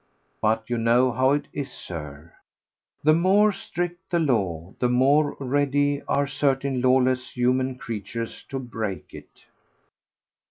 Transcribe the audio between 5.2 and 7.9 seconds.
ready are certain lawless human